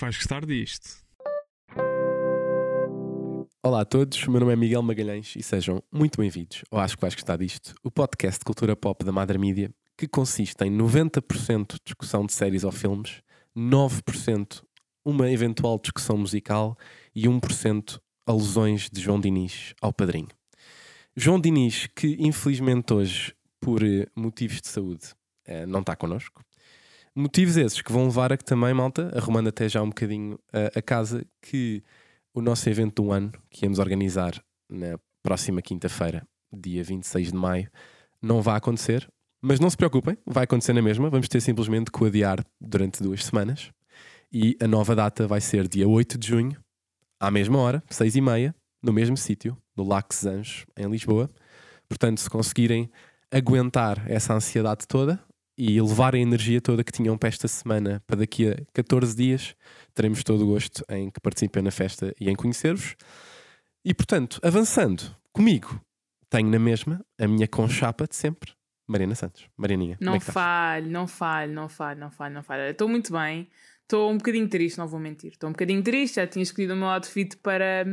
[0.00, 1.04] que vais gostar disto.
[3.62, 6.96] Olá a todos, o meu nome é Miguel Magalhães e sejam muito bem-vindos ao Acho
[6.96, 10.74] que vais gostar disto, o podcast de cultura pop da Madre Mídia, que consiste em
[10.74, 13.20] 90% discussão de séries ou filmes,
[13.54, 14.62] 9%
[15.04, 16.78] uma eventual discussão musical
[17.14, 20.28] e 1% alusões de João Diniz ao padrinho.
[21.14, 25.08] João Diniz, que infelizmente hoje, por eh, motivos de saúde,
[25.44, 26.42] eh, não está connosco.
[27.14, 30.38] Motivos esses que vão levar a que também, malta, arrumando até já um bocadinho
[30.74, 31.82] a, casa, que
[32.32, 34.32] o nosso evento do ano, que íamos organizar
[34.68, 37.68] na próxima quinta-feira, dia 26 de maio,
[38.22, 39.10] não vai acontecer.
[39.42, 41.10] Mas não se preocupem, vai acontecer na mesma.
[41.10, 43.72] Vamos ter simplesmente que o adiar durante duas semanas.
[44.32, 46.56] E a nova data vai ser dia 8 de junho,
[47.18, 51.28] à mesma hora, 6 e meia, no mesmo sítio, no Lax Anjos, em Lisboa.
[51.88, 52.88] Portanto, se conseguirem
[53.32, 55.18] aguentar essa ansiedade toda
[55.60, 59.54] e levar a energia toda que tinham para esta semana para daqui a 14 dias,
[59.92, 62.96] teremos todo o gosto em que participem na festa e em conhecer-vos.
[63.84, 65.78] E portanto, avançando comigo,
[66.30, 68.52] tenho na mesma a minha conchapa de sempre,
[68.88, 69.50] Mariana Santos.
[69.54, 69.98] Marianinha.
[70.00, 70.34] Não como é que estás?
[70.34, 72.70] falhe, não falhe, não falhe, não falhe, não falhe.
[72.70, 73.46] Estou muito bem.
[73.82, 75.32] Estou um bocadinho triste, não vou mentir.
[75.32, 77.84] Estou um bocadinho triste, já tinha escolhido o meu outfit para,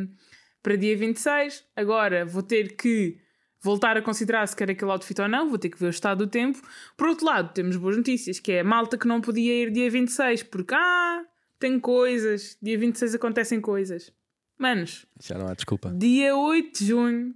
[0.63, 1.65] para dia 26.
[1.75, 3.19] Agora vou ter que
[3.67, 5.49] voltar a considerar se quer aquele outfit ou não.
[5.49, 6.59] Vou ter que ver o estado do tempo.
[6.95, 9.91] Por outro lado, temos boas notícias, que é a malta que não podia ir dia
[9.91, 11.23] 26, porque, ah,
[11.59, 12.57] tem coisas.
[12.61, 14.11] Dia 26 acontecem coisas.
[14.57, 15.91] Manos, Já não há desculpa.
[15.95, 17.35] dia 8 de junho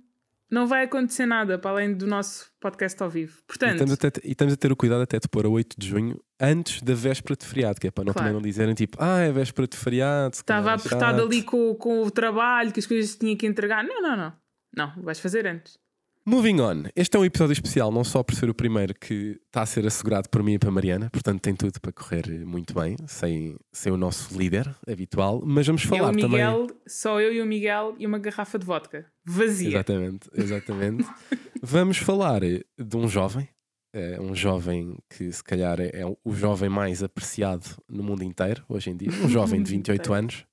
[0.49, 3.37] não vai acontecer nada para além do nosso podcast ao vivo.
[3.39, 5.75] E Portanto, estamos, até, e estamos a ter o cuidado até de pôr a 8
[5.77, 8.27] de junho antes da véspera de feriado, que é para não, Claro.
[8.27, 10.35] também não dizerem tipo, ah, é véspera de feriado.
[10.35, 13.83] Estava é apertado chato." ali com, com o trabalho, que as coisas tinha que entregar.
[13.83, 14.33] Não, não, não.
[14.75, 15.77] Não, vais fazer antes.
[16.23, 16.83] Moving on.
[16.95, 19.87] Este é um episódio especial, não só por ser o primeiro que está a ser
[19.87, 23.57] assegurado por mim e para a Mariana, portanto tem tudo para correr muito bem, sem
[23.73, 26.81] ser o nosso líder habitual, mas vamos é falar o Miguel, também.
[26.87, 29.05] só eu e o Miguel e uma garrafa de vodka.
[29.25, 29.69] Vazia.
[29.69, 31.03] Exatamente, exatamente.
[31.59, 33.49] vamos falar de um jovem,
[33.91, 38.63] eh, um jovem que se calhar é é o jovem mais apreciado no mundo inteiro
[38.69, 40.13] hoje em dia, um jovem de 28 Inteiro.
[40.13, 40.45] anos,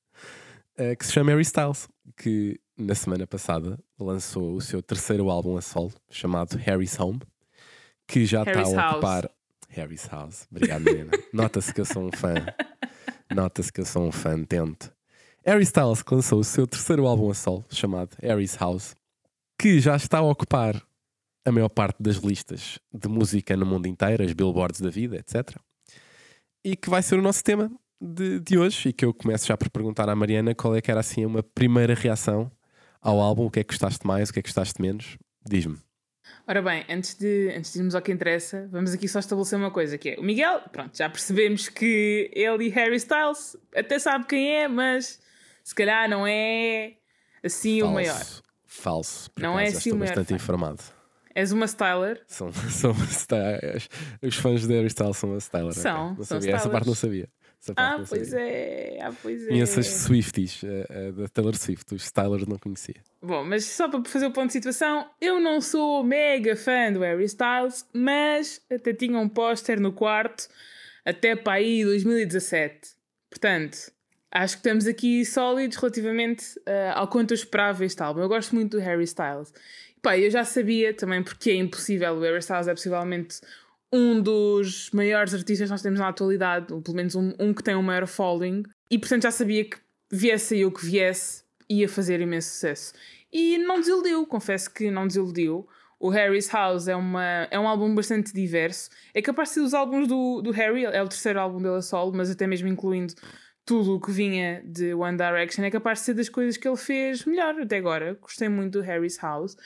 [0.79, 5.57] eh, que se chama Harry Styles, que na semana passada lançou o seu terceiro álbum
[5.57, 7.21] a solo, chamado Harry's Home,
[8.07, 8.93] que já está a House.
[8.93, 9.31] ocupar.
[9.69, 11.11] Harry's House, obrigado, Mariana.
[11.35, 12.35] Nota-se que eu sou um fã.
[13.35, 14.91] Nota-se que eu sou um fã tente.
[15.45, 18.95] Harry Styles lançou o seu terceiro álbum a solo, chamado Harry's House,
[19.61, 20.81] que já está a ocupar
[21.45, 25.57] a maior parte das listas de música no mundo inteiro, as billboards da vida, etc.
[26.65, 28.91] E que vai ser o nosso tema de, de hoje.
[28.91, 31.43] E que eu começo já por perguntar à Mariana qual é que era assim uma
[31.43, 32.51] primeira reação
[33.01, 35.17] ao álbum, o que é que gostaste mais, o que é que gostaste menos.
[35.47, 35.79] Diz-me.
[36.47, 39.71] Ora bem, antes de, antes de irmos ao que interessa, vamos aqui só estabelecer uma
[39.71, 44.27] coisa, que é o Miguel, pronto, já percebemos que ele e Harry Styles até sabe
[44.27, 45.21] quem é, mas
[45.65, 46.95] se calhar não é
[47.45, 48.21] assim o maior.
[48.67, 49.31] Falso.
[49.39, 50.35] Não acaso, é assim estou bastante fã.
[50.35, 50.83] informado.
[51.35, 52.23] És uma styler.
[52.27, 53.89] São, são styles.
[54.23, 55.73] Os fãs de Harry Styles são a styler.
[55.73, 56.55] São, Não são sabia.
[56.55, 56.73] Essa stylers.
[56.73, 57.29] parte não sabia.
[57.77, 58.99] Ah, pois é.
[59.03, 59.49] Ah, pois é.
[59.49, 62.97] Conheço as Swifties eh, eh, da Taylor Swift, os Stylers não conhecia.
[63.21, 67.01] Bom, mas só para fazer o ponto de situação, eu não sou mega fã do
[67.01, 70.49] Harry Styles, mas até tinha um póster no quarto
[71.05, 72.91] até para aí 2017.
[73.29, 73.91] Portanto,
[74.31, 78.21] acho que estamos aqui sólidos relativamente eh, ao quanto eu esperava este álbum.
[78.21, 79.53] Eu gosto muito do Harry Styles.
[80.01, 82.15] Pá, eu já sabia também porque é impossível.
[82.15, 83.41] O Harry Styles é possivelmente
[83.93, 87.63] um dos maiores artistas que nós temos na atualidade, ou pelo menos um, um que
[87.63, 89.79] tem um maior following, e portanto já sabia que
[90.11, 92.93] viesse aí o que viesse, ia fazer imenso sucesso.
[93.33, 95.69] E não desiludiu, confesso que não desiludiu.
[96.01, 98.89] O Harry's House é, uma, é um álbum bastante diverso.
[99.13, 101.83] É capaz de ser dos álbuns do, do Harry, é o terceiro álbum dele a
[101.83, 103.15] solo, mas até mesmo incluindo
[103.69, 106.77] tudo o que vinha de One Direction, é capaz de ser das coisas que ele
[106.79, 108.17] fez melhor até agora.
[108.19, 109.59] Gostei muito do Harry's House.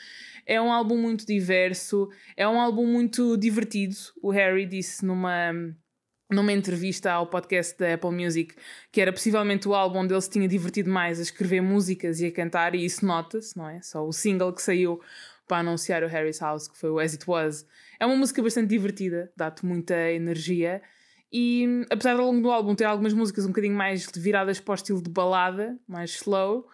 [0.45, 3.95] É um álbum muito diverso, é um álbum muito divertido.
[4.21, 5.53] O Harry disse numa,
[6.29, 8.53] numa entrevista ao podcast da Apple Music
[8.91, 12.25] que era possivelmente o álbum onde ele se tinha divertido mais a escrever músicas e
[12.25, 13.81] a cantar, e isso nota-se, não é?
[13.81, 14.99] Só o single que saiu
[15.47, 17.65] para anunciar o Harry's House, que foi o As It Was.
[17.97, 20.81] É uma música bastante divertida, dá-te muita energia.
[21.33, 24.73] E apesar de ao longo do álbum ter algumas músicas um bocadinho mais viradas para
[24.73, 26.67] o estilo de balada, mais slow,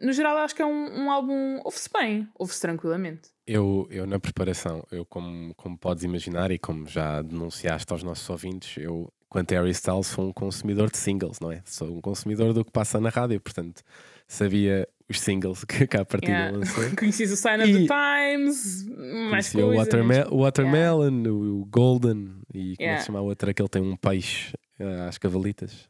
[0.00, 1.60] no geral acho que é um, um álbum.
[1.64, 3.30] ouve-se bem, ouve-se tranquilamente.
[3.46, 8.28] Eu, eu na preparação, eu como, como podes imaginar e como já denunciaste aos nossos
[8.30, 11.62] ouvintes, eu, quanto a Harry Styles, sou um consumidor de singles, não é?
[11.64, 13.82] Sou um consumidor do que passa na rádio, portanto,
[14.28, 16.58] sabia os singles que cá a partida Yeah.
[16.58, 16.84] lançou.
[16.98, 18.86] Conheces o Sign of the Times,
[19.30, 19.76] mais o, coisas.
[19.76, 23.00] Waterme- o Watermelon, o, o Golden e como é que Yeah.
[23.00, 25.88] se chama a outra que ele tem um peixe eh, às cavalitas?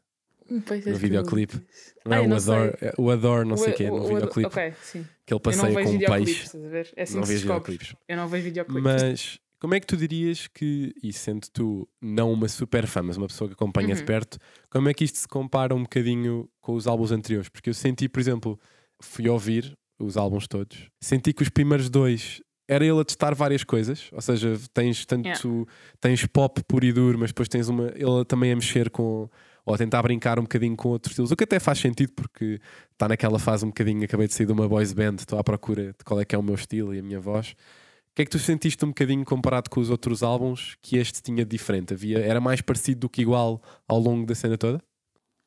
[0.65, 1.59] Pois no és videoclipe.
[2.05, 4.47] Não é o Adore, o Adore, não sei o quê, O- no o- o- videoclipe.
[4.47, 5.05] Ok, sim.
[5.25, 6.49] Que ele passeia com um peixe.
[6.95, 7.95] É assim Não vejo videoclipes.
[8.07, 8.83] Eu não vejo videoclipes.
[8.83, 13.17] Mas como é que tu dirias que, e sendo tu não uma super fã, mas
[13.17, 14.05] uma pessoa que acompanha de Uhum.
[14.05, 14.37] perto,
[14.69, 17.49] como é que isto se compara um bocadinho com os álbuns anteriores?
[17.49, 18.57] Porque eu senti, por exemplo,
[19.01, 23.63] fui ouvir os álbuns todos, senti que os primeiros dois era ele a testar várias
[23.63, 25.67] coisas, ou seja, tens tanto
[26.01, 29.29] tens pop puro e duro, mas depois tens uma ele também a mexer com
[29.65, 32.59] ou a tentar brincar um bocadinho com outros estilos, o que até faz sentido porque
[32.93, 35.87] está naquela fase um bocadinho, acabei de sair de uma boys band, estou à procura
[35.87, 37.51] de qual é que é o meu estilo e a minha voz.
[37.51, 41.21] O que é que tu sentiste um bocadinho comparado com os outros álbuns que este
[41.21, 41.93] tinha de diferente?
[41.93, 44.81] Havia, era mais parecido do que igual ao longo da cena toda?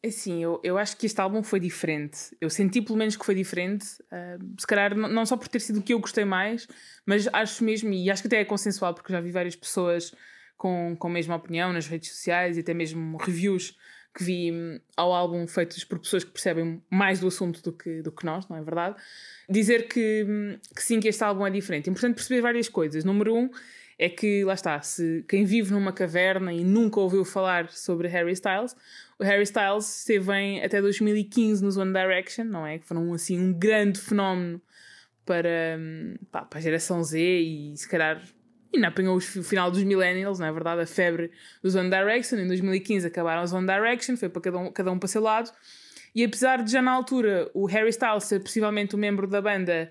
[0.04, 2.34] Assim, eu, eu acho que este álbum foi diferente.
[2.40, 3.86] Eu senti pelo menos que foi diferente.
[4.10, 6.66] ah, se calhar não só por ter sido o que eu gostei mais,
[7.04, 10.14] mas acho mesmo, e acho que até é consensual, porque já vi várias pessoas
[10.56, 13.76] com, com a mesma opinião nas redes sociais e até mesmo reviews
[14.14, 18.02] que vi hum, ao álbum feitos por pessoas que percebem mais do assunto do que,
[18.02, 18.96] do que nós, não é verdade?
[19.48, 21.88] Dizer que, hum, que sim, que este álbum é diferente.
[21.88, 23.04] É importante perceber várias coisas.
[23.04, 23.50] Número um
[24.02, 28.32] é que, lá está, se quem vive numa caverna e nunca ouviu falar sobre Harry
[28.32, 28.74] Styles,
[29.18, 32.78] o Harry Styles esteve em, até 2015 nos One Direction, não é?
[32.78, 34.58] Que foram assim um grande fenómeno
[35.26, 38.22] para, hum, pá, para a geração Z e se calhar
[38.74, 40.80] ainda apanhou o final dos Millennials, não é verdade?
[40.80, 41.30] A febre
[41.62, 42.38] dos One Direction.
[42.38, 45.52] Em 2015 acabaram os One Direction, foi para cada um, cada um para seu lado.
[46.14, 49.90] E apesar de já na altura o Harry Styles ser possivelmente o membro da banda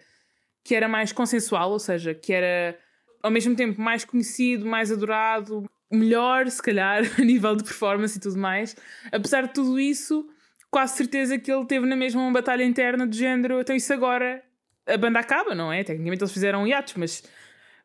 [0.64, 2.76] que era mais consensual, ou seja, que era
[3.22, 8.22] ao mesmo tempo mais conhecido, mais adorado, melhor, se calhar, a nível de performance e
[8.22, 8.76] tudo mais.
[9.12, 10.28] Apesar de tudo isso,
[10.70, 13.60] quase certeza que ele teve na mesma uma batalha interna do género.
[13.60, 14.44] Então, isso agora
[14.86, 15.84] a banda acaba, não é?
[15.84, 17.24] Tecnicamente eles fizeram hiatos, mas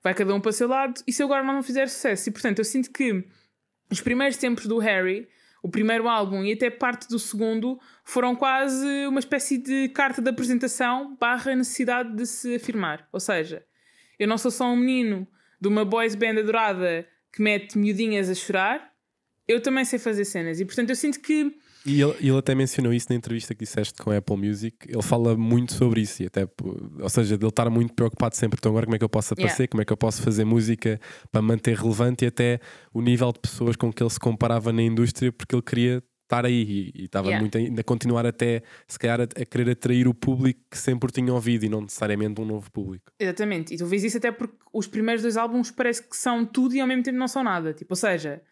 [0.03, 1.03] vai cada um para o seu lado.
[1.07, 2.29] E se agora não fizer sucesso?
[2.29, 3.25] E portanto, eu sinto que
[3.91, 5.29] os primeiros tempos do Harry,
[5.63, 10.29] o primeiro álbum e até parte do segundo, foram quase uma espécie de carta de
[10.29, 13.09] apresentação barra necessidade de se afirmar.
[13.13, 13.65] Ou seja,
[14.19, 15.27] eu não sou só um menino
[15.61, 18.93] de uma boys band adorada que mete miudinhas a chorar,
[19.47, 20.61] eu também sei fazer cenas.
[20.61, 21.55] E portanto eu sinto que
[21.87, 24.77] E ele, ele até mencionou isso na entrevista que disseste com a Apple Music.
[24.89, 26.49] Ele fala muito sobre isso, e até,
[27.01, 28.59] ou seja, dele estar muito preocupado sempre.
[28.59, 29.63] Então, agora como é que eu posso aparecer?
[29.63, 29.71] Yeah.
[29.71, 30.99] Como é que eu posso fazer música
[31.31, 32.61] para manter relevante e até
[32.93, 36.45] o nível de pessoas com que ele se comparava na indústria, porque ele queria estar
[36.45, 37.41] aí e, estava Yeah.
[37.41, 41.11] muito ainda a continuar até, se calhar, a, a querer atrair o público que sempre
[41.13, 43.13] tinha ouvido e não necessariamente um novo público.
[43.19, 46.75] Exatamente, e tu vês isso até porque os primeiros dois álbuns parece que são tudo
[46.75, 47.73] e ao mesmo tempo não são nada.
[47.73, 48.43] Tipo, ou seja,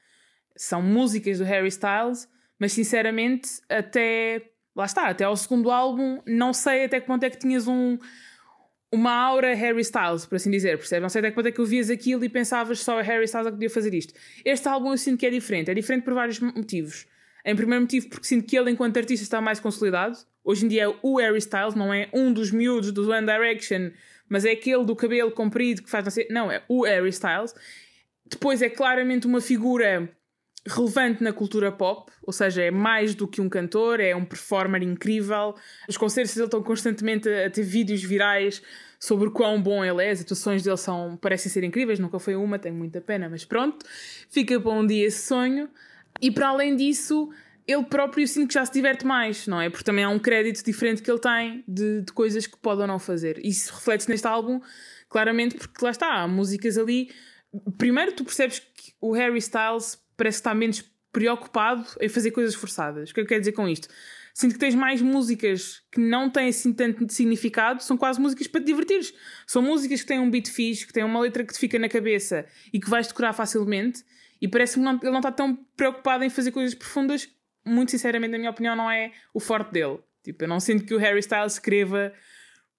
[0.57, 2.29] são músicas do Harry Styles,
[2.59, 7.31] mas sinceramente, até lá está, até ao segundo álbum, não sei até que ponto é
[7.31, 7.99] que tinhas um
[8.95, 11.01] uma aura Harry Styles, por assim dizer, percebe?
[11.01, 13.47] Não sei até que ponto é que ouvias aquilo e pensavas só a Harry Styles
[13.47, 14.13] é que podia fazer isto.
[14.45, 17.07] Este álbum eu sinto que é diferente, é diferente por vários motivos.
[17.45, 20.17] Em primeiro motivo, porque sinto que ele, enquanto artista, está mais consolidado.
[20.45, 23.91] Hoje em dia é o Harry Styles, não é um dos miúdos do One Direction,
[24.29, 26.27] mas é aquele do cabelo comprido que faz sei.
[26.31, 27.55] Não, é o Harry Styles.
[28.29, 30.11] Depois é claramente uma figura
[30.67, 34.83] relevante na cultura pop, ou seja, é mais do que um cantor, é um performer
[34.83, 35.55] incrível.
[35.89, 38.63] Os concertos dele estão constantemente a ter vídeos virais
[38.99, 40.11] sobre quão bom ele é.
[40.11, 43.85] As atuações dele são, parecem ser incríveis, nunca foi uma, tenho muita pena, mas pronto,
[44.31, 45.69] fica para um dia esse sonho.
[46.23, 47.31] E para além disso,
[47.67, 49.69] ele próprio sinto que já se diverte mais, não é?
[49.69, 52.87] Porque também há um crédito diferente que ele tem de, de coisas que pode ou
[52.87, 53.45] não fazer.
[53.45, 54.61] Isso reflete-se neste álbum,
[55.09, 57.11] claramente, porque lá está, há músicas ali.
[57.77, 63.11] Primeiro, tu percebes que o Harry Styles parece está menos preocupado em fazer coisas forçadas.
[63.11, 63.89] O que eu quero dizer com isto?
[64.35, 68.63] Sinto que tens mais músicas que não têm assim tanto significado, são quase músicas para
[68.63, 69.13] te divertires.
[69.47, 71.89] São músicas que têm um beat fixe, que têm uma letra que te fica na
[71.89, 74.03] cabeça e que vais decorar facilmente.
[74.43, 77.29] E parece-me que não- ele não está tão preocupado em fazer coisas profundas.
[77.65, 80.01] Muito sinceramente, na minha opinião, não é o forte dele.
[80.25, 82.13] Tipo, eu não sinto que o Harry Styles escreva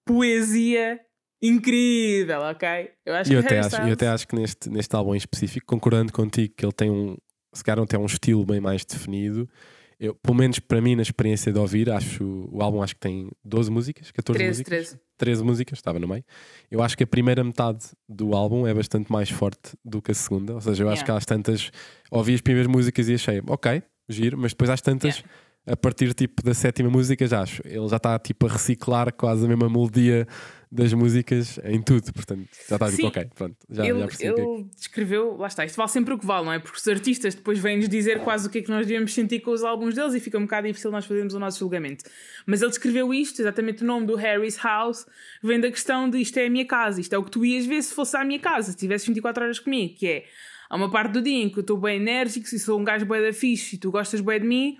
[0.04, 1.00] poesia
[1.42, 2.90] incrível, ok?
[3.04, 3.92] Eu acho E eu que até, acho, eu Styles...
[3.94, 7.16] até acho que neste, neste álbum em específico, concordando contigo que ele tem um,
[7.52, 9.48] se calhar não tem um estilo bem mais definido.
[9.98, 13.30] Eu, pelo menos para mim, na experiência de ouvir, acho o álbum acho que tem
[13.44, 14.88] 12 músicas, 14 13, músicas.
[14.88, 15.00] 13.
[15.16, 16.24] 13 músicas, estava no meio.
[16.70, 20.14] Eu acho que a primeira metade do álbum é bastante mais forte do que a
[20.14, 20.54] segunda.
[20.54, 21.12] Ou seja, eu acho Yeah.
[21.12, 21.70] que às tantas
[22.10, 25.22] ouvi as primeiras músicas e achei, ok, giro, mas depois às tantas,
[25.66, 27.62] a partir tipo da sétima música, já acho.
[27.64, 30.26] Ele já está tipo a reciclar quase a mesma melodia
[30.70, 32.12] das músicas em tudo.
[32.12, 34.34] Portanto, já está tipo, ok, pronto, já, ele, já percebi.
[34.34, 36.58] que é que- ele descreveu, lá está, isto vale sempre o que vale, não é?
[36.58, 39.52] Porque os artistas depois vêm-nos dizer quase o que é que nós devemos sentir com
[39.52, 42.04] os álbuns deles e fica um bocado difícil nós fazermos o nosso julgamento.
[42.44, 45.06] Mas ele descreveu isto, exatamente o nome do Harry's House,
[45.42, 47.64] vem da questão de isto é a minha casa, isto é o que tu ias
[47.64, 50.24] ver se fosse à minha casa, se tivesses 24 horas comigo, que é
[50.68, 53.06] há uma parte do dia em que eu estou bem enérgico, se sou um gajo
[53.06, 54.76] bem da fixe e tu gostas bem de mim,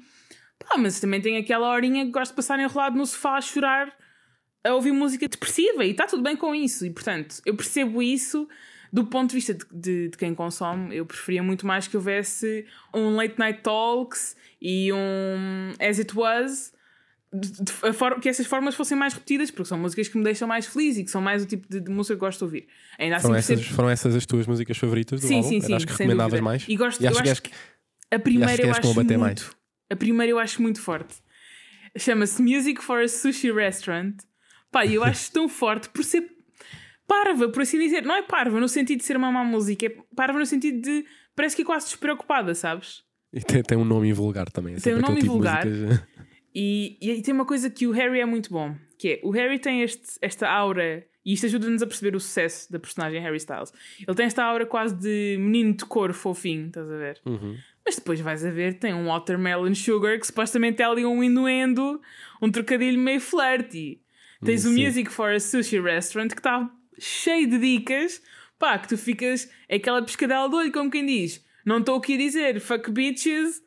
[0.69, 3.93] Pá, mas também tem aquela horinha que gosto de passar enrolado no sofá a chorar,
[4.65, 6.87] a ouvir música depressiva e está tudo bem com isso.
[6.87, 8.49] E portanto, eu percebo isso
[8.93, 10.97] do ponto de vista de, de, de, quem consome.
[10.97, 16.73] Eu preferia muito mais que houvesse um Late Night Talks e um As It Was.
[17.37, 20.67] De, forma, que essas formas fossem mais repetidas, porque são músicas que me deixam mais
[20.67, 22.69] feliz e que são mais o tipo de, música que gosto de ouvir.
[22.97, 25.49] Ainda foram, assim, essas, foram essas as tuas músicas favoritas do sim, álbum?
[25.49, 26.65] Sim, sim, Acho que recomendavas mais.
[26.69, 27.51] E gosto, e acho eu que acho que
[28.13, 29.19] a primeira eu acho muito.
[29.19, 29.51] Mais.
[29.95, 31.15] A primeira eu acho muito forte.
[31.97, 34.17] Chama-se Music for a Sushi Restaurant.
[34.73, 36.29] Pá, eu acho tão forte por ser
[37.07, 38.03] parva, por assim dizer.
[38.03, 41.05] Não é parva no sentido de ser uma má música, é parva no sentido de
[41.37, 43.05] parece que é quase despreocupada, sabes?
[43.33, 44.75] E tem, tem um nome vulgar também.
[44.75, 45.65] É tem um nome tipo vulgar.
[46.57, 49.59] E, e, tem uma coisa que o Harry é muito bom, que é o Harry
[49.59, 53.73] tem este, esta aura, e isto ajuda-nos a perceber o sucesso da personagem Harry Styles.
[53.99, 57.21] Ele tem esta aura quase de menino de cor fofinho, estás a ver?
[57.27, 57.57] Uhum.
[57.85, 62.01] Mas depois vais a ver, tem um Watermelon Sugar que supostamente é ali um inuendo,
[62.41, 64.01] um trocadilho meio flirty.
[64.43, 68.23] Tens o Music for a Sushi Restaurant que está cheio de dicas,
[68.59, 71.45] pá, que tu ficas, é aquela pescadela do olho, como quem diz.
[71.65, 73.63] Não estou aqui a dizer fuck bitches,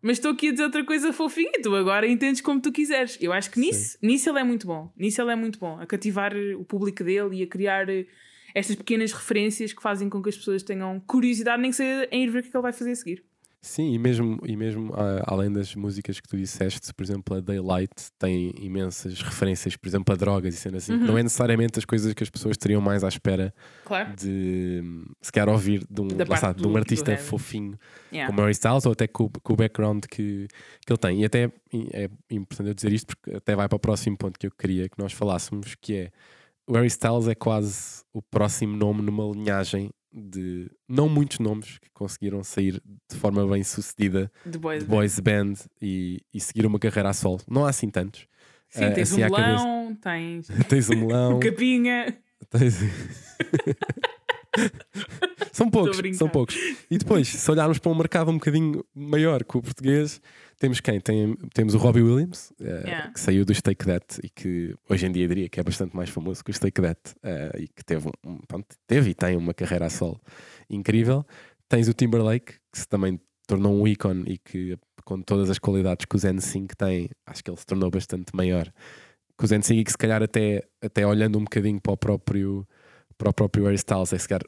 [0.00, 1.52] mas estou aqui a dizer outra coisa fofinha.
[1.62, 3.18] Tu agora entendes como tu quiseres.
[3.20, 4.92] Eu acho que nisso, nisso ele é muito bom.
[4.96, 5.78] Nisso ele é muito bom.
[5.78, 8.06] A cativar o público dele e a criar eh,
[8.54, 12.24] estas pequenas referências que fazem com que as pessoas tenham curiosidade, nem que seja em
[12.24, 13.22] ir ver o que, é que ele vai fazer a seguir.
[13.64, 17.40] Sim, e mesmo, e mesmo uh, além das músicas que tu disseste, por exemplo, a
[17.40, 20.94] Daylight tem imensas referências, por exemplo, a drogas e sendo assim.
[20.94, 21.06] Uhum.
[21.06, 23.54] Não é necessariamente as coisas que as pessoas teriam mais à espera
[23.84, 24.16] claro.
[24.16, 24.82] de
[25.20, 27.78] se quer ouvir de um, lá, de um artista fofinho
[28.12, 28.28] yeah.
[28.28, 30.48] como Harry Styles ou até com, com, o background que,
[30.84, 31.22] que ele tem.
[31.22, 31.52] E até
[31.92, 34.88] é importante eu dizer isto porque até vai para o próximo ponto que eu queria
[34.88, 36.10] que nós falássemos, que é
[36.66, 41.90] o Harry Styles é quase o próximo nome numa linhagem de não muitos nomes que
[41.92, 47.08] conseguiram sair de forma bem sucedida de boys, boys band, e, e, seguir uma carreira
[47.08, 47.40] a solo.
[47.48, 48.26] Não há assim tantos.
[48.68, 50.48] Sim, uh, tens assim, um melão, tens...
[50.68, 52.18] tens um melão, um capinha.
[52.50, 52.80] Tens...
[55.52, 56.56] são poucos, são poucos.
[56.90, 60.20] E depois, se olharmos para um mercado um bocadinho maior que o português,
[60.62, 61.00] temos quem?
[61.00, 63.10] Tem, temos o Robbie Williams, uh, yeah.
[63.10, 66.08] que saiu do Stake That e que hoje em dia diria que é bastante mais
[66.08, 69.52] famoso que o Stake That uh, e que teve, um, pronto, teve e tem uma
[69.52, 70.20] carreira a solo
[70.70, 71.26] incrível.
[71.68, 76.06] Tens o Timberlake, que se também tornou um ícone e que, com todas as qualidades
[76.06, 78.72] que o Zen 5 tem, acho que ele se tornou bastante maior
[79.36, 81.96] que o Zen 5 e que se calhar até, até olhando um bocadinho para o
[81.96, 82.64] próprio,
[83.18, 84.44] para o próprio Harry Styles, é se calhar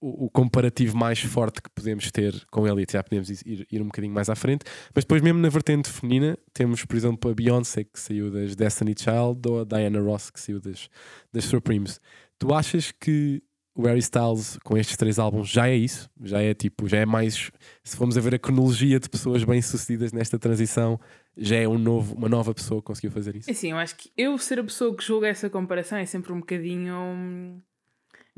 [0.00, 3.82] o, o, comparativo mais forte que podemos ter com ele, e já podemos ir, ir,
[3.82, 4.64] um bocadinho mais à frente.
[4.94, 8.94] Mas depois, mesmo na vertente feminina, temos, por exemplo, a Beyoncé, que saiu das Destiny
[8.98, 10.88] Child, ou a Diana Ross, que saiu das,
[11.32, 12.00] das Supremes.
[12.38, 13.42] Tu achas que
[13.78, 16.10] o Harry Styles, com estes três álbuns, já é isso?
[16.20, 17.50] Já é tipo, já é mais.
[17.84, 20.98] Se formos a ver a cronologia de pessoas bem-sucedidas nesta transição,
[21.36, 23.48] já é um novo, uma nova pessoa que conseguiu fazer isso?
[23.48, 26.32] É sim, eu acho que eu ser a pessoa que julga essa comparação é sempre
[26.32, 27.62] um bocadinho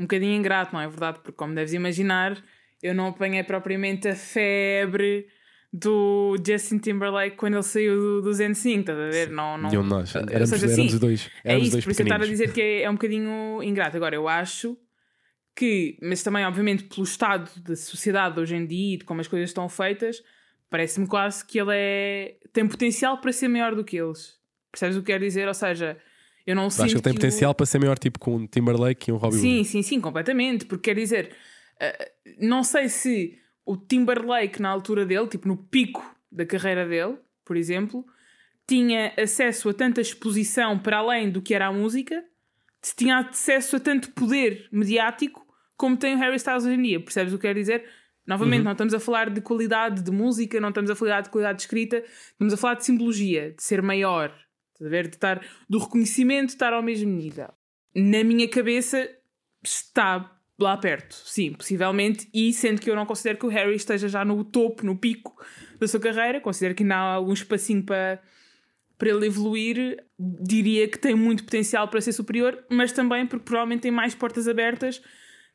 [0.00, 1.18] um bocadinho ingrato, não é verdade?
[1.18, 2.42] Porque, como deves imaginar,
[2.82, 5.28] eu não apanhei propriamente a febre
[5.70, 9.28] do Justin Timberlake quando ele saiu do, do Zen 5, estás a ver?
[9.28, 10.14] Não, não, Nenhum de nós.
[10.16, 11.30] Éramos, seja, éramos assim, os dois.
[11.44, 12.94] É éramos é isso, dois por isso eu estar a dizer que é, é um
[12.94, 13.96] bocadinho ingrato.
[13.96, 14.76] Agora, eu acho
[15.54, 19.28] que, mas também, obviamente, pelo estado da sociedade hoje em dia e de como as
[19.28, 20.22] coisas estão feitas,
[20.70, 24.40] parece-me quase que ele é, tem potencial para ser maior do que eles.
[24.72, 25.46] Percebes o que quero dizer?
[25.46, 25.98] Ou seja,
[26.50, 26.66] eu não.
[26.66, 27.54] Acho que ele tem potencial o...
[27.54, 29.68] para ser maior, tipo com um Timberlake e um Robbie Sim, Williams.
[29.68, 30.66] sim, sim, completamente.
[30.66, 31.30] Porque quer dizer,
[31.76, 37.16] uh, não sei se o Timberlake, na altura dele, tipo no pico da carreira dele,
[37.44, 38.04] por exemplo,
[38.66, 42.24] tinha acesso a tanta exposição para além do que era a música,
[42.82, 47.00] se tinha acesso a tanto poder mediático como tem o Harry Styles hoje em dia.
[47.00, 47.84] Percebes o que quero dizer?
[48.26, 48.64] Novamente, uhum.
[48.64, 51.62] não estamos a falar de qualidade de música, não estamos a falar de qualidade de
[51.62, 54.32] escrita, estamos a falar de simbologia, de ser maior,
[54.80, 55.08] Estás a ver?
[55.08, 57.48] De estar, do reconhecimento estar ao mesmo nível.
[57.94, 59.08] Na minha cabeça
[59.62, 64.08] está lá perto, sim, possivelmente, e sendo que eu não considero que o Harry esteja
[64.08, 65.34] já no topo, no pico
[65.78, 68.20] da sua carreira, considero que ainda há algum espacinho para,
[68.98, 73.80] para ele evoluir, diria que tem muito potencial para ser superior, mas também porque provavelmente
[73.80, 75.02] tem mais portas abertas,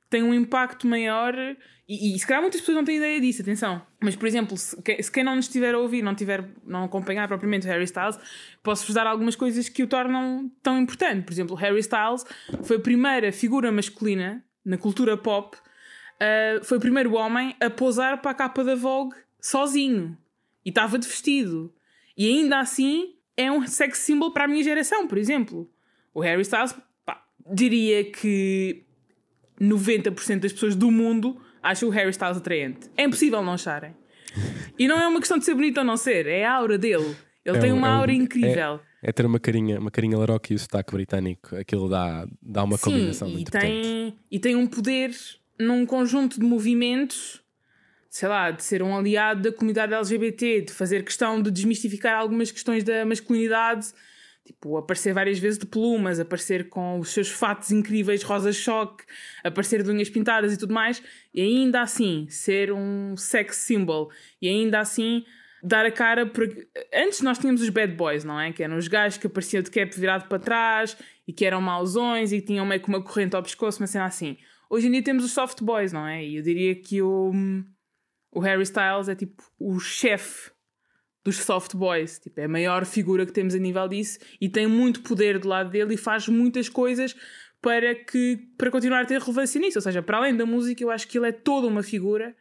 [0.09, 1.35] tem um impacto maior
[1.87, 3.81] e, e se calhar muitas pessoas não têm ideia disso, atenção.
[4.01, 7.27] Mas, por exemplo, se, se quem não nos estiver a ouvir, não, tiver, não acompanhar
[7.27, 8.17] propriamente o Harry Styles,
[8.63, 11.23] posso-vos dar algumas coisas que o tornam tão importante.
[11.23, 12.25] Por exemplo, Harry Styles
[12.63, 18.19] foi a primeira figura masculina na cultura pop, uh, foi o primeiro homem a posar
[18.19, 20.17] para a capa da Vogue sozinho.
[20.65, 21.71] E estava de vestido.
[22.17, 25.69] E ainda assim é um sex symbol para a minha geração, por exemplo.
[26.15, 28.84] O Harry Styles, pá, diria que
[29.59, 32.89] 90% das pessoas do mundo acho o Harry Styles atraente.
[32.97, 33.95] É impossível não acharem.
[34.77, 37.15] E não é uma questão de ser bonito ou não ser, é a aura dele.
[37.45, 38.79] Ele É tem um- uma é um- aura incrível.
[39.01, 41.55] É ter uma carinha, uma carinha laroca e o sotaque britânico.
[41.55, 43.81] Aquilo dá, dá uma Sim, combinação e muito potente.
[43.87, 45.11] tem, e tem um poder
[45.59, 47.41] num conjunto de movimentos,
[48.09, 52.51] sei lá, de ser um aliado da comunidade LGBT, de fazer questão de desmistificar algumas
[52.51, 53.87] questões da masculinidade,
[54.45, 59.03] tipo, aparecer várias vezes de plumas, aparecer com os seus fatos incríveis rosa-choque,
[59.43, 61.01] aparecer de unhas pintadas e tudo mais,
[61.33, 64.11] e ainda assim ser um sex symbol,
[64.41, 65.25] e ainda assim
[65.63, 68.53] dar a cara porque antes nós tínhamos os bad boys, não é?
[68.53, 70.95] Que eram os gajos que apareciam de cap virado para trás
[71.27, 74.05] e que eram mauzões e que tinham meio que uma corrente ao pescoço, uma cena
[74.05, 74.37] assim.
[74.69, 76.23] Hoje em dia temos os soft boys, não é?
[76.23, 77.31] E eu diria que o,
[78.31, 80.51] o Harry Styles é tipo o chefe
[81.25, 84.67] dos soft boys, tipo, é a maior figura que temos a nível disso e tem
[84.67, 87.15] muito poder do lado dele e faz muitas coisas
[87.59, 90.91] para que para continuar a ter relevância nisso, ou seja, para além da música, eu
[90.91, 92.35] acho que ele é toda uma figura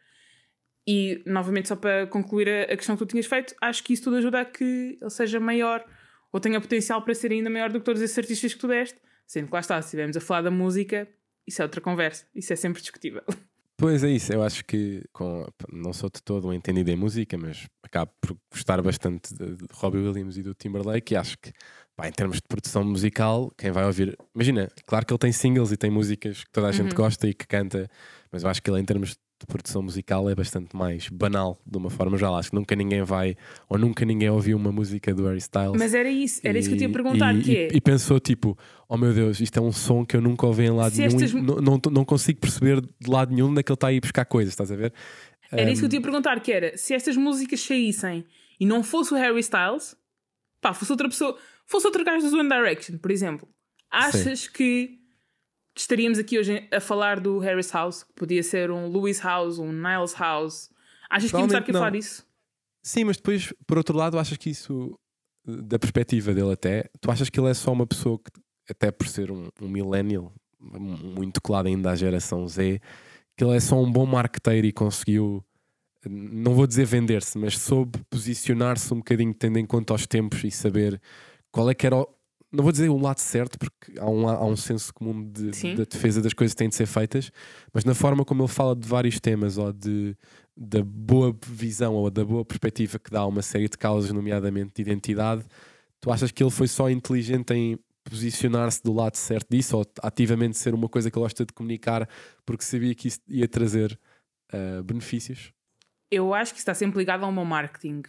[0.87, 4.03] e, novamente, só para concluir a, a questão que tu tinhas feito, acho que isso
[4.03, 5.83] tudo ajuda a que ele seja maior
[6.31, 8.99] ou tenha potencial para ser ainda maior do que todos esses artistas que tu deste.
[9.25, 11.07] Sendo que lá está, se estivermos a falar da música,
[11.47, 12.27] isso é outra conversa.
[12.35, 13.23] Isso é sempre discutível.
[13.77, 17.37] Pois é isso, eu acho que com, não sou de todo um entendido em música,
[17.37, 21.51] mas acabo por gostar bastante de, de Robbie Williams e do Timberlake e acho que
[21.93, 25.73] pá, em termos de produção musical, quem vai ouvir, imagina, claro que ele tem singles
[25.73, 26.95] e tem músicas que toda a gente Uhum.
[26.95, 27.89] gosta e que canta,
[28.31, 29.17] mas eu acho que ele em termos de
[29.47, 32.35] produção musical é bastante mais banal de uma forma geral.
[32.37, 33.35] Acho que nunca ninguém vai,
[33.67, 35.73] ou nunca ninguém ouviu uma música do Harry Styles.
[35.77, 37.67] Mas era isso, era isso que eu te ia E- perguntar, e, que é...
[37.73, 40.63] e, e pensou tipo, oh meu Deus, isto é um som que eu nunca ouvi
[40.63, 43.59] em lado Se nenhum estas- e não, não, não consigo perceber de lado nenhum onde
[43.59, 44.93] é que ele está aí buscar coisas, estás a ver?
[45.51, 48.25] Era isso que eu Um, te ia perguntar, que era se estas músicas saíssem
[48.59, 49.95] e não fosse o Harry Styles,
[50.61, 51.37] pá, fosse outra pessoa,
[51.67, 53.47] fosse outro gajo do One Direction, por exemplo,
[53.91, 54.97] achas que
[55.75, 59.71] estaríamos aqui hoje a falar do Harry's House, que podia ser um Louis House, um
[59.71, 60.69] Niles House?
[61.09, 62.25] Achas que íamos estar aqui a falar disso?
[62.81, 64.97] Sim, mas depois, por outro lado, achas que isso,
[65.45, 68.31] da perspectiva dele até, tu achas que ele é só uma pessoa que,
[68.69, 72.79] até por ser um, um millennial, muito colado ainda à geração Z,
[73.37, 75.43] que ele é só um bom marketeiro e conseguiu,
[76.07, 80.51] não vou dizer vender-se, mas soube posicionar-se um bocadinho tendo em conta os tempos e
[80.51, 81.01] saber
[81.51, 82.14] qual é que era o,
[82.55, 85.83] não vou dizer o lado certo, porque há um, há um senso comum de, da
[85.83, 87.31] defesa das coisas que têm de ser feitas,
[87.73, 90.15] mas na forma como ele fala de vários temas ou de,
[90.55, 94.71] da boa visão ou da boa perspectiva que dá a uma série de causas, nomeadamente
[94.75, 95.43] de identidade,
[95.99, 100.57] tu achas que ele foi só inteligente em posicionar-se do lado certo disso ou ativamente
[100.57, 102.07] ser uma coisa que ele gosta de comunicar
[102.45, 103.99] porque sabia que isso ia trazer
[104.53, 105.51] ah, benefícios?
[106.11, 108.03] Eu acho que está sempre ligado ao meu marketing.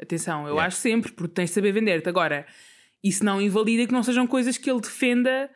[0.00, 0.66] Atenção, eu Yeah.
[0.66, 2.08] acho sempre, porque tens de saber vender-te.
[2.08, 2.46] Agora,
[3.02, 5.50] isso não invalida que não sejam coisas que ele defenda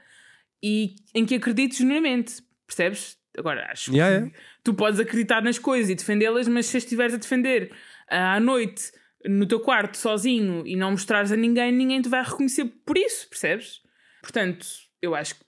[0.63, 2.43] e em que acredite genuinamente.
[2.67, 3.17] Percebes?
[3.39, 7.19] Agora, acho Yeah, que tu podes acreditar nas coisas e defendê-las, mas se estiveres a
[7.19, 7.71] defender
[8.09, 8.91] ah, à noite
[9.25, 13.29] no teu quarto sozinho e não mostrares a ninguém, ninguém te vai reconhecer por isso,
[13.29, 13.83] percebes?
[14.23, 14.67] Portanto,
[15.03, 15.45] eu acho que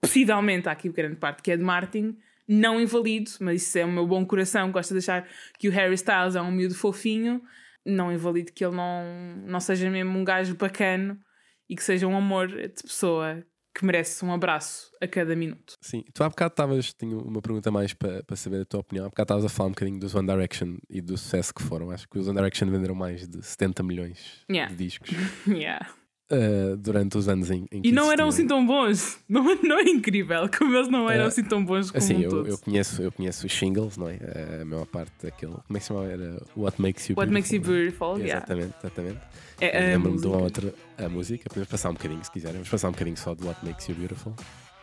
[0.00, 2.16] possivelmente há aqui grande parte que é de marketing,
[2.48, 5.28] não invalido, mas isso é o meu bom coração, gosto de achar
[5.58, 7.42] que o Harry Styles é um miúdo fofinho,
[7.84, 11.20] não invalido que ele não, não seja mesmo um gajo bacano
[11.68, 13.42] e que seja um amor de pessoa
[13.74, 15.74] que merece um abraço a cada minuto.
[15.82, 19.04] Sim, tu há bocado estavas, tinha uma pergunta mais para para saber a tua opinião.
[19.04, 21.90] Há bocado estavas a falar um bocadinho dos One Direction e do sucesso que foram.
[21.90, 24.72] Acho que os One Direction venderam mais de 70 milhões Yeah.
[24.74, 25.10] de discos
[25.46, 25.86] Yeah.
[26.30, 29.18] Ah, durante os anos em, em que E não eram assim tão bons.
[29.28, 32.20] Não, não é incrível como eles não eram Eh, assim tão bons como Assim, um
[32.22, 32.48] eu, todo.
[32.48, 34.18] eu, conheço, eu conheço os singles, não é?
[34.60, 35.52] A maior parte daquele.
[35.52, 36.06] Como é que se chamava?
[36.10, 38.14] Era What Makes You What makes you Beautiful.
[38.14, 38.38] beautiful, yeah.
[38.46, 39.20] Exatamente, exatamente.
[39.60, 41.48] É Lembro-me de uma outra, a música.
[41.48, 42.54] Podemos passar um bocadinho se quiserem.
[42.56, 44.34] Vamos passar um bocadinho só de What Makes You Beautiful.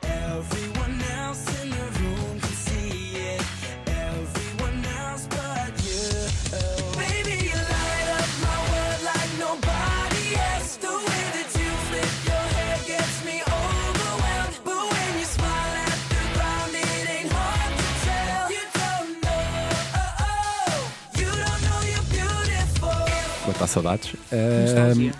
[0.03, 0.72] Everyone
[23.63, 24.15] Matar saudades.
[24.31, 25.11] Ahm,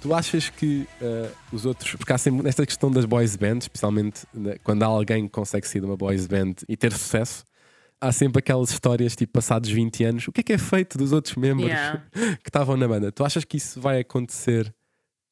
[0.00, 1.96] Tu achas que ah, os outros.
[1.96, 5.66] Porque há sempre nesta questão das boys bands, especialmente né, quando há alguém que consegue
[5.66, 7.44] sair de uma boys band e ter sucesso,
[8.00, 10.28] há sempre aquelas histórias tipo passados 20 anos.
[10.28, 12.04] O que é que é feito dos outros membros Yeah.
[12.42, 13.10] que estavam na banda?
[13.10, 14.72] Tu achas que isso vai acontecer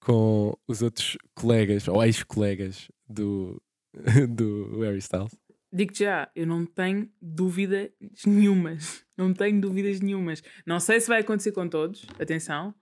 [0.00, 3.62] com os outros colegas ou ex-colegas do,
[4.28, 5.32] do Harry Styles?
[5.76, 7.90] Digo já, eu não tenho dúvidas
[8.26, 9.04] nenhumas.
[9.16, 10.42] Não tenho dúvidas nenhumas.
[10.66, 12.74] Não sei se vai acontecer com todos, atenção.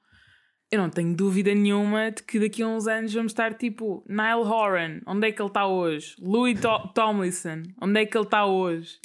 [0.69, 4.43] Eu não tenho dúvida nenhuma de que daqui a uns anos vamos estar tipo Niall
[4.43, 6.17] Horan, onde é que ele está hoje?
[6.21, 8.99] Louis To- Tomlinson, onde é que ele está hoje?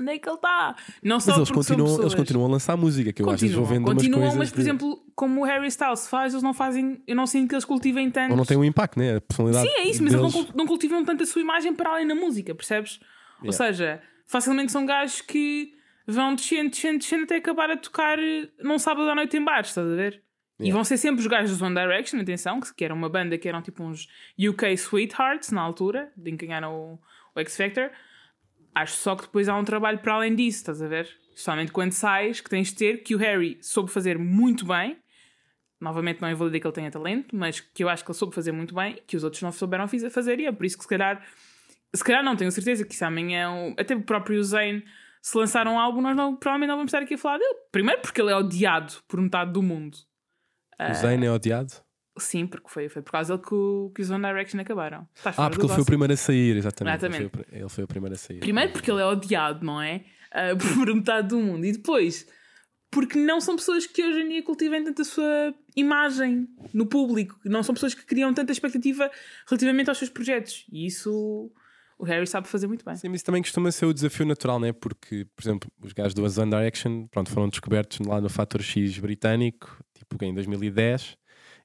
[0.00, 0.74] onde é que ele está?
[1.02, 3.66] Não só Mas eles continuam, eles continuam a lançar música, que eu às vezes vou
[3.66, 4.38] Continuam, vendo umas continuam, coisas.
[4.38, 7.02] mas por de- exemplo, como o Harry Styles faz, eles não fazem.
[7.06, 8.30] Eu não sinto que eles cultivem tanto.
[8.30, 9.16] Ou não tem um impacto, né?
[9.16, 9.68] A personalidade.
[9.68, 12.54] Sim, é isso, mas eles não cultivam tanto a sua imagem para além da música,
[12.54, 12.98] percebes?
[13.42, 13.52] Ou Yeah.
[13.52, 15.74] seja, facilmente são gajos que
[16.06, 18.18] vão descendo, descendo, descendo até acabar a tocar
[18.62, 20.22] num sábado à noite em bares, estás a ver?
[20.58, 20.74] E Yeah.
[20.74, 23.48] vão ser sempre os gajos do One Direction, atenção, que que era uma banda que
[23.48, 24.06] eram tipo uns
[24.38, 27.00] UK Sweethearts na altura, de em que ganharam o,
[27.34, 27.90] o X Factor.
[28.74, 31.08] Acho só que depois há um trabalho para além disso, estás a ver?
[31.30, 34.98] Especialmente quando sais, que tens de ter, que o Harry soube fazer muito bem.
[35.80, 38.52] Novamente, não invalida que ele tenha talento, mas que eu acho que ele soube fazer
[38.52, 41.24] muito bem, que os outros não souberam fazer, e é por isso que se calhar,
[41.94, 44.82] se calhar não tenho certeza que isso amanhã, um- até o próprio Zayn,
[45.22, 47.54] se lançar um álbum, nós não, provavelmente não vamos estar aqui a falar dele.
[47.72, 49.96] Primeiro, porque ele é odiado por metade do mundo.
[50.78, 51.72] O Zayn é odiado.
[52.18, 55.06] Sim, porque foi, foi por causa dele que, o- que os One Direction acabaram.
[55.14, 56.96] Estás Ah, porque ele foi o primeiro a sair, exatamente.
[56.96, 57.22] Exatamente.
[57.22, 58.40] Ele, foi, o ele foi o primeiro a sair.
[58.40, 60.04] Primeiro porque ele é odiado, não é?
[60.32, 60.54] Ah,
[60.86, 61.64] por metade do mundo.
[61.66, 62.26] E depois
[62.92, 67.38] porque não são pessoas que hoje em dia cultivem tanto a sua imagem no público.
[67.44, 69.08] Não são pessoas que criam tanta expectativa
[69.48, 70.66] relativamente aos seus projetos.
[70.72, 71.52] E isso
[72.00, 72.96] o Harry sabe fazer muito bem.
[72.96, 74.72] Sim, mas isso também costuma ser o desafio natural, né?
[74.72, 78.98] Porque, por exemplo, os gajos do One Direction pronto, foram descobertos lá no Fator X
[78.98, 81.18] britânico, tipo em 2010,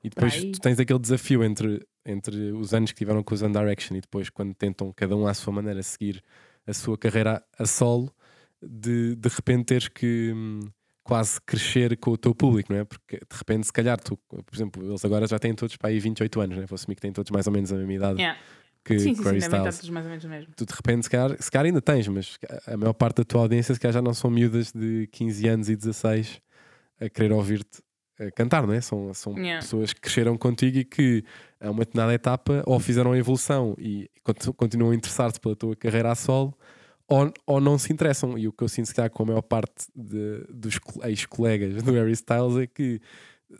[0.03, 3.53] e depois tu tens aquele desafio entre, entre os anos que tiveram com os One
[3.53, 6.21] Direction e depois quando tentam cada um à sua maneira seguir
[6.67, 8.13] a sua carreira a, a solo,
[8.61, 10.59] de de repente teres que hum,
[11.03, 12.83] quase crescer com o teu público, não é?
[12.83, 15.99] Porque de repente, se calhar, tu, por exemplo, eles agora já têm todos para aí
[15.99, 16.65] 28 anos, né?
[16.65, 18.39] Vou assumir que têm todos mais ou menos a mesma idade Yeah.
[18.85, 20.53] Que, Sim, sim, sim, Styles todos mais ou menos mesmo.
[20.55, 23.41] tu de repente, se calhar, se calhar ainda tens, mas a maior parte da tua
[23.41, 26.39] audiência, se calhar já não são miúdas de 15 anos e 16
[27.01, 27.81] a querer ouvir-te
[28.19, 28.79] a cantar, não é?
[28.79, 29.59] São, são Yeah.
[29.59, 31.23] pessoas que cresceram contigo e que
[31.59, 35.75] a uma determinada etapa ou fizeram a evolução e conti- continuam a interessar-se pela tua
[35.75, 36.57] carreira a solo
[37.07, 38.37] ou, ou não se interessam.
[38.37, 41.83] E o que eu sinto, se calhar, com a maior parte de- dos co- ex-colegas
[41.83, 43.01] do Harry Styles é que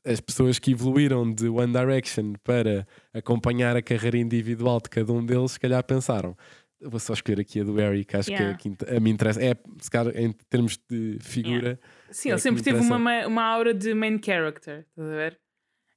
[0.04, 5.26] as pessoas que evoluíram de One Direction para acompanhar a carreira individual de cada um
[5.26, 6.36] deles, se calhar pensaram.
[6.82, 8.58] "Eu Vou só escolher aqui a do Harry, que acho Yeah.
[8.58, 9.42] que é a, que a mim interessa.
[9.44, 11.80] É, se calhar, em termos de figura.
[12.12, 15.40] Sim, É ele sempre teve uma, uma aura de main character, estás a ver?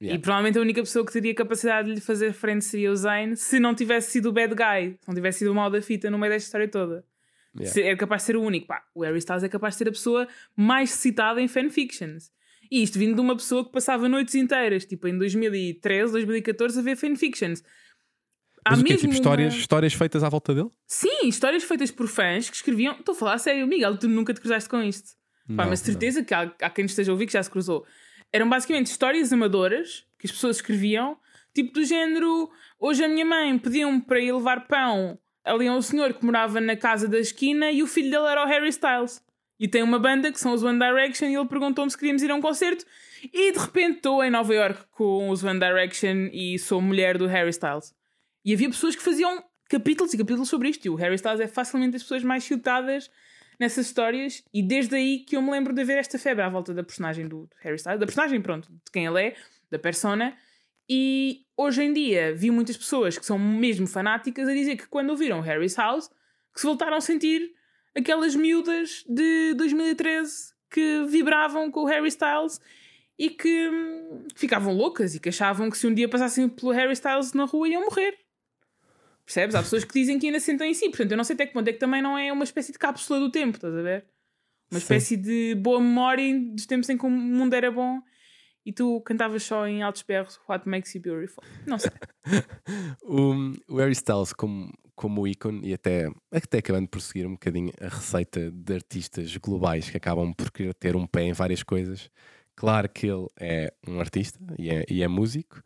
[0.01, 0.17] Yeah.
[0.17, 3.35] E provavelmente a única pessoa que teria capacidade de lhe fazer frente seria o Zayn
[3.35, 6.09] se não tivesse sido o bad guy, se não tivesse sido o mal da fita
[6.09, 7.03] no meio desta história toda.
[7.55, 7.73] Yeah.
[7.73, 8.67] Se- Era capaz de ser o único.
[8.67, 12.31] Pá, o Harry Styles é capaz de ser a pessoa mais citada em fanfictions.
[12.71, 16.81] E isto vindo de uma pessoa que passava noites inteiras, tipo em 2013, 2014, a
[16.83, 17.63] ver fanfictions.
[18.63, 18.95] Há Mas o quê?
[18.95, 20.69] Tipo uma- histórias, histórias feitas à volta dele?
[20.85, 22.93] Sim, histórias feitas por fãs que escreviam.
[22.99, 25.11] Estou a falar a sério, Miguel, tu nunca te cruzaste com isto.
[25.55, 27.49] Pá, Não, mas de certeza que há, há quem esteja a ouvir que já se
[27.49, 27.85] cruzou.
[28.31, 31.17] Eram basicamente histórias amadoras que as pessoas escreviam,
[31.55, 35.81] tipo do género: hoje a minha mãe pediu-me para ir levar pão ali a um
[35.81, 39.23] senhor que morava na casa da esquina e o filho dele era o Harry Styles.
[39.59, 42.31] E tem uma banda que são os One Direction e ele perguntou-me se queríamos ir
[42.31, 42.85] a um concerto.
[43.21, 47.27] E de repente estou em Nova York com os One Direction e sou mulher do
[47.27, 47.93] Harry Styles.
[48.45, 50.85] E havia pessoas que faziam capítulos e capítulos sobre isto.
[50.85, 53.11] E o Harry Styles é facilmente das pessoas mais citadas
[53.59, 54.41] nessas histórias.
[54.53, 57.27] E desde aí que eu me lembro de haver esta febre à volta da personagem
[57.27, 59.35] do Harry Styles, da personagem, pronto, de quem ele é,
[59.69, 60.37] da persona.
[60.89, 65.09] E hoje em dia vi muitas pessoas que são mesmo fanáticas a dizer que quando
[65.09, 66.09] ouviram Harry Styles,
[66.53, 67.58] que se voltaram a sentir
[67.95, 72.59] aquelas miúdas de 2013 que vibravam com o Harry Styles
[73.17, 76.93] e que hum, ficavam loucas e que achavam que se um dia passassem pelo Harry
[76.93, 78.17] Styles na rua iam morrer.
[79.25, 79.55] Percebes?
[79.55, 80.89] Há pessoas que dizem que ainda sentem em si.
[80.89, 82.79] Portanto, eu não sei até que ponto é que também não é uma espécie de
[82.79, 84.05] cápsula do tempo, estás a ver?
[84.71, 84.83] Uma Sim.
[84.85, 88.01] espécie de boa memória dos tempos em que o mundo era bom
[88.65, 91.43] e tu cantavas só em altos berros What Makes You Beautiful.
[91.65, 91.91] Não sei.
[93.01, 97.71] O, o Harry Styles, como, como ícone, e até, até acabando por seguir um bocadinho
[97.81, 102.11] a receita de artistas globais que acabam por querer ter um pé em várias coisas.
[102.55, 105.63] Claro que ele é um artista e é, e é músico.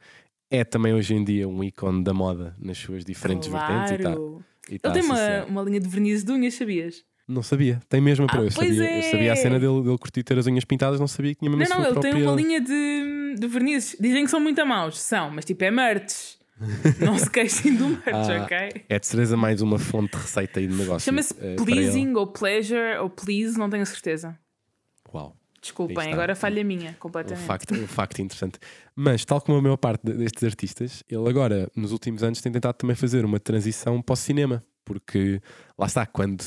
[0.49, 3.91] É também hoje em dia um ícone da moda nas suas diferentes vertentes.
[3.91, 4.45] E tá, claro.
[4.69, 7.03] e tá Ele tem uma, uma linha de verniz de unhas, sabias?
[7.27, 9.01] Não sabia, tem mesmo para Ah, eu sabia, eu é.
[9.03, 11.73] sabia a cena dele, dele curtir ter as unhas pintadas, não sabia que tinha mesmo
[11.73, 12.29] Não, não, ele tem própria...
[12.29, 13.95] uma linha de, de vernizes.
[13.99, 14.99] Dizem que são muito a maus.
[14.99, 16.37] São, mas tipo é merch.
[16.99, 18.83] não se queixem do merch, Ah, ok?
[18.89, 21.05] É de certeza mais uma fonte de receita e de negócio.
[21.05, 24.37] Chama-se para pleasing ou pleasure ou please, não tenho certeza.
[25.13, 25.35] Uau.
[25.61, 27.45] Desculpem, agora falha minha, Um completamente.
[27.45, 28.59] facto, um facto interessante.
[28.93, 32.51] Mas, tal como a maior parte de- destes artistas, ele agora, nos últimos anos, tem
[32.51, 34.61] tentado também fazer uma transição para o cinema.
[34.83, 35.41] Porque,
[35.79, 36.43] lá está, quando,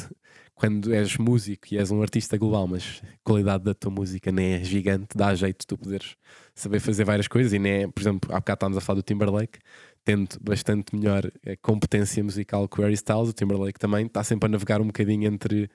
[0.56, 4.54] quando és músico e és um artista global, mas a qualidade da tua música nem
[4.54, 6.16] é gigante, dá jeito de tu poderes
[6.54, 7.52] saber fazer várias coisas.
[7.52, 9.58] E nem é, por exemplo, há bocado estávamos a falar do Timberlake,
[10.02, 14.46] tendo bastante melhor eh, competência musical que o Harry Styles, o Timberlake também está sempre
[14.46, 15.70] a navegar um bocadinho entre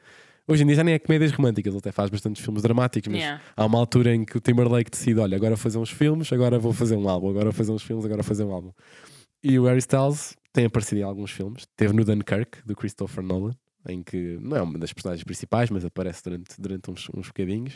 [0.48, 3.22] Hoje em dia já nem é comédias românticas, ele até faz bastantes filmes dramáticos, mas
[3.22, 3.41] Yeah.
[3.56, 6.58] há uma altura em que o Timberlake decide: olha, agora vou fazer uns filmes, agora
[6.58, 8.72] vou fazer um álbum, agora vou fazer uns filmes, agora vou fazer um álbum.
[9.44, 13.56] E o Harry Styles tem aparecido em alguns filmes, teve no Dunkirk, do Christopher Nolan,
[13.88, 17.76] em que não é uma das personagens principais, mas aparece durante, durante uns, uns bocadinhos.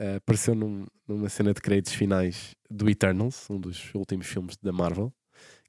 [0.00, 4.72] Uh, apareceu num- numa cena de créditos finais do Eternals, um dos últimos filmes da
[4.72, 5.12] Marvel,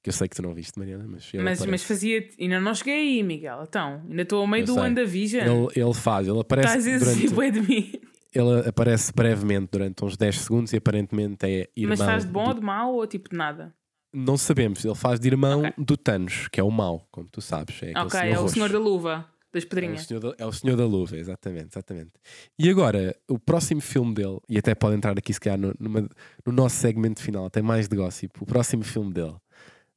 [0.01, 2.27] que eu sei que tu não viste, Mariana, mas Mas, mas fazia.
[2.39, 3.63] Ainda não cheguei aí, Miguel.
[3.67, 4.81] Então, ainda estou ao meio Eu do sei.
[4.83, 5.45] WandaVision.
[5.47, 7.91] ele, ele faz, ele aparece Estás a durante, bué de mim.
[8.33, 11.95] ele aparece brevemente durante uns 10 segundos e aparentemente é irmão.
[11.97, 13.73] Mas faz de bom do- ou de mau ou tipo de nada?
[14.11, 15.73] Não sabemos, ele faz de irmão Ok.
[15.77, 17.81] do Thanos, que é o mau, como tu sabes.
[17.83, 20.01] É ok, é o senhor da luva, das É o, pedrinhas.
[20.05, 22.11] senhor da, é o senhor da luva, exatamente, exatamente.
[22.59, 26.07] E agora, o próximo filme dele, e até pode entrar aqui se calhar no, numa-
[26.45, 28.31] no nosso segmento final, tem mais de gossip.
[28.41, 29.35] O próximo filme dele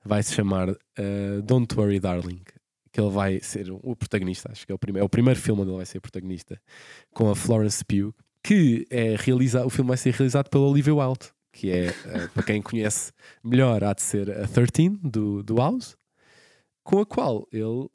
[0.05, 0.77] vai se chamar uh,
[1.45, 2.41] Don't Worry Darling,
[2.91, 5.61] que ele vai ser o protagonista, acho que é o primeiro, é o primeiro filme
[5.63, 6.59] onde ele vai ser protagonista,
[7.13, 11.27] com a Florence Pugh, que é realizado, o filme vai ser realizado pela Olivia Wilde,
[11.53, 13.13] que é, uh, para quem conhece
[13.45, 15.97] melhor, há de ser a 13 do, do House,
[16.89, 17.91] com a qual ele uh,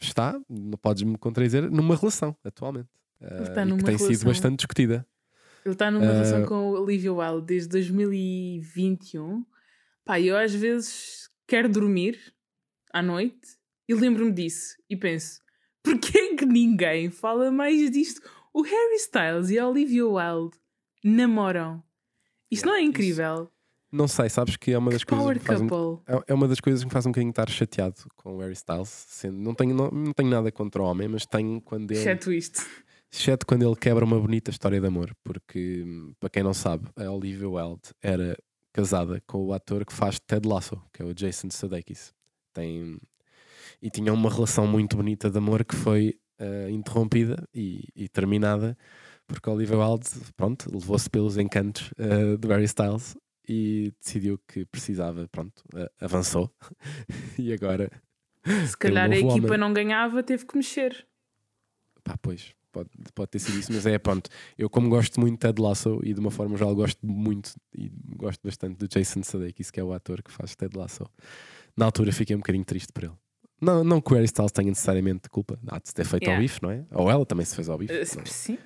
[0.00, 2.88] está, não podes-me contradizer, numa relação atualmente.
[3.20, 4.28] Uh, que tem sido relação.
[4.28, 5.04] bastante discutida.
[5.64, 6.12] Ele está numa Ah.
[6.12, 9.44] relação com o Olivia Wilde desde 2021.
[10.04, 12.18] Pá, eu às vezes quero dormir
[12.92, 13.56] à noite
[13.88, 15.40] e lembro-me disso e penso:
[15.82, 18.20] porquê é que ninguém fala mais disto?
[18.54, 20.56] O Harry Styles e a Olivia Wilde
[21.02, 21.82] namoram.
[22.48, 23.50] Isto não é isso- incrível?
[23.92, 25.66] Não sei, sabes que é uma das coisas que me faz um,
[26.06, 28.52] é- é uma das coisas que me faz um bocadinho estar chateado com o Harry
[28.52, 28.88] Styles.
[28.88, 32.32] Sendo, não, tenho, não, não tenho nada contra o homem, mas tenho quando ele, Exceto
[32.32, 32.66] isto.
[33.12, 35.14] exceto quando ele quebra uma bonita história de amor.
[35.24, 35.84] Porque,
[36.18, 38.36] para quem não sabe, a Olivia Wilde era
[38.72, 42.12] casada com o ator que faz Ted Lasso, que é o Jason Sudeikis.
[42.52, 42.98] Tem,
[43.80, 48.76] e tinha uma relação muito bonita de amor que foi eh, interrompida e, e terminada
[49.28, 53.16] porque a Olivia Wilde, pronto, levou-se pelos encantos eh, do Harry Styles
[53.48, 55.62] e decidiu que precisava, pronto,
[56.00, 56.50] avançou
[57.38, 57.90] e agora,
[58.68, 59.58] Se calhar a novo equipa homem.
[59.58, 61.06] não ganhava, teve que mexer.
[62.04, 64.28] pá, pois, pode, pode ter sido isso, mas é, pronto,
[64.58, 67.90] eu como gosto muito de Ted Lasso e de uma forma geral gosto muito e
[68.16, 71.04] gosto bastante do Jason Sudeikis, que é o ator que faz Ted Lasso,
[71.76, 73.14] na altura fiquei um bocadinho triste por ele.
[73.60, 76.36] Não, não que o Harry Styles tenha necessariamente culpa, há de se ter feito Yeah.
[76.38, 76.84] ao bife, não é?
[76.92, 77.92] Ou ela também se fez ao bife.
[77.94, 78.22] Uh?
[78.26, 78.58] Sim,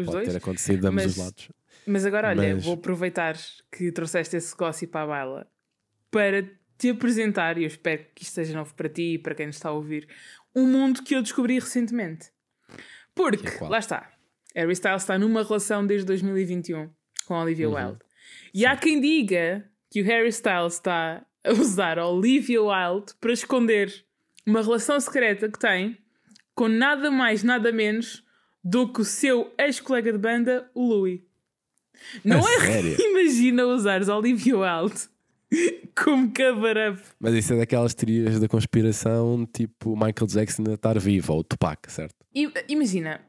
[0.00, 0.28] os Pode dois.
[0.28, 1.48] ter acontecido de ambos Mas- os lados.
[1.86, 3.36] Mas agora, olha, Mas- vou aproveitar
[3.76, 5.46] que trouxeste esse gossip à baila
[6.10, 6.42] para
[6.78, 9.56] te apresentar, e eu espero que isto seja novo para ti e para quem nos
[9.56, 10.08] está a ouvir,
[10.54, 12.30] um mundo que eu descobri recentemente.
[13.14, 14.10] Porque, Que é lá está,
[14.54, 16.90] Harry Styles está numa relação desde 2021
[17.26, 17.74] com a Olivia Uhum.
[17.76, 17.98] Wilde.
[18.54, 23.32] E há quem diga que o Harry Styles está a usar a Olivia Wilde para
[23.32, 23.92] esconder
[24.46, 25.98] uma relação secreta que tem
[26.54, 28.21] com nada mais, nada menos
[28.64, 31.20] do que o seu ex-colega de banda, o Louis.
[32.24, 32.60] Não A é?
[32.60, 32.96] sério?
[33.00, 35.02] Imagina usares Olivia Wilde
[35.96, 37.00] como cover-up.
[37.20, 41.90] Mas isso é daquelas teorias da conspiração, tipo Michael Jackson ainda estar vivo, ou Tupac,
[41.92, 42.14] certo?
[42.34, 43.20] I- Imagina,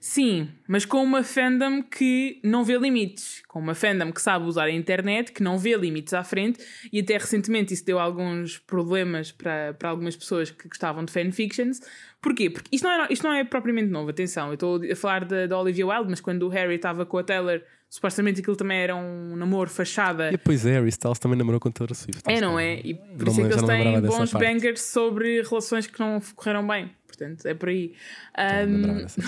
[0.00, 4.64] sim, mas com uma fandom que não vê limites, com uma fandom que sabe usar
[4.64, 6.58] a internet, que não vê limites à frente,
[6.90, 11.80] e até recentemente isso deu alguns problemas para, para algumas pessoas que gostavam de fanfictions.
[12.20, 12.50] Porquê?
[12.50, 15.46] Porque isto não, é, isto não é propriamente novo, atenção, eu estou a falar da
[15.46, 18.94] da Olivia Wilde, mas quando o Harry estava com a Taylor, supostamente aquilo também era
[18.94, 20.28] um namoro fachada.
[20.28, 22.22] E depois Harry Styles também namorou com Taylor Swift.
[22.26, 22.78] É, não é?
[22.80, 24.44] E por Não isso é que eles têm bons parte.
[24.44, 26.90] bangers sobre relações que não correram bem.
[27.06, 27.94] Portanto, é por aí.
[28.34, 29.20] Parte.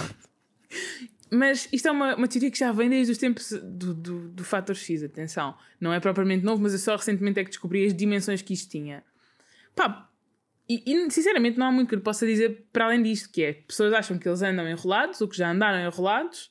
[1.31, 4.44] mas isto é uma, uma teoria que já vem desde os tempos do, do, do
[4.44, 5.55] Fator X, atenção.
[5.81, 8.70] Não é propriamente novo, mas eu só recentemente é que descobri as dimensões que isto
[8.70, 9.02] tinha.
[9.74, 10.09] Pá,
[10.72, 13.52] e, e, sinceramente não há muito que lhe possa dizer para além disto, que é,
[13.52, 16.50] pessoas acham que eles andam enrolados, ou que já andaram enrolados,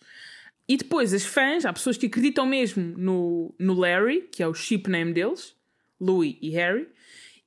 [0.68, 4.54] e depois as fãs, há pessoas que acreditam mesmo no, no Larry, que é o
[4.54, 5.56] chip name deles,
[6.00, 6.88] Louis e Harry,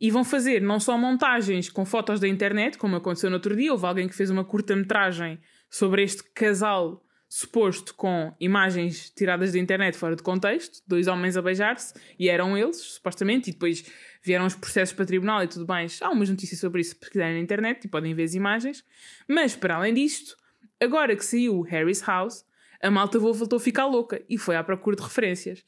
[0.01, 3.73] e vão fazer não só montagens com fotos da internet, como aconteceu no outro dia,
[3.73, 5.39] houve alguém que fez uma curta-metragem
[5.71, 11.43] sobre este casal suposto com imagens tiradas da internet fora de contexto, dois homens a
[11.43, 13.85] beijar-se, e eram eles, supostamente, e depois
[14.25, 16.01] vieram os processos para tribunal e tudo mais.
[16.01, 18.83] Há umas notícias sobre isso se pesquisarem na internet e podem ver as imagens.
[19.29, 20.37] Mas, para além disto,
[20.81, 22.45] agora que saiu Harry's House,
[22.83, 25.63] a malta voltou a ficar louca e foi à procura de referências.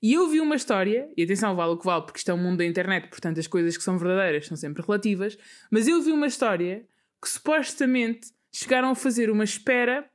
[0.00, 2.38] E eu vi uma história, e atenção, vale o que vale, porque isto é o
[2.38, 5.38] mundo da internet, portanto as coisas que são verdadeiras são sempre relativas,
[5.70, 6.86] mas eu vi uma história
[7.20, 10.08] que supostamente chegaram a fazer uma espera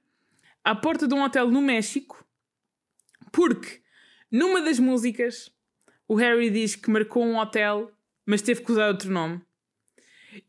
[0.63, 2.25] à porta de um hotel no México,
[3.32, 3.82] porque
[4.32, 5.51] numa das músicas
[6.12, 7.89] o Harry diz que marcou um hotel,
[8.26, 9.41] mas teve que usar outro nome.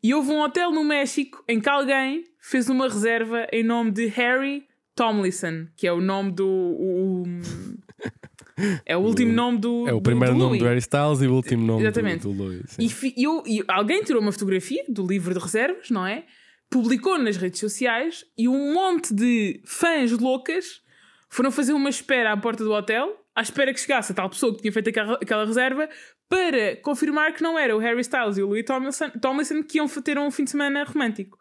[0.03, 4.07] E houve um hotel no México em que alguém fez uma reserva em nome de
[4.07, 6.47] Harry Tomlinson, que é o nome do.
[6.47, 7.27] o- o-
[8.87, 9.89] é o último nome do.
[9.89, 10.63] É o do- primeiro do nome Louis.
[10.63, 12.23] do Harry Styles e o último nome do, Exatamente.
[12.23, 12.63] do Louis.
[12.69, 12.85] sim.
[12.85, 16.25] E, fi- eu- e alguém tirou uma fotografia do livro de reservas, não é?
[16.71, 20.81] Publicou nas redes sociais e um monte de fãs loucas
[21.29, 24.55] foram fazer uma espera à porta do hotel, à espera que chegasse a tal pessoa
[24.55, 25.89] que tinha feito aquela, aquela reserva,
[26.29, 29.89] para confirmar que não era o Harry Styles e o Louis Tomlinson, Tomlinson que iam
[29.89, 31.39] ter um fim de semana romântico.